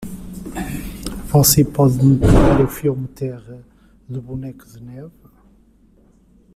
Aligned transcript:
Você 1.27 1.63
pode 1.63 2.03
me 2.03 2.17
pegar 2.19 2.59
o 2.59 2.67
filme 2.67 3.07
Terra 3.09 3.63
do 4.09 4.19
Boneco 4.19 4.65
de 4.67 4.81
Neve? 4.81 5.11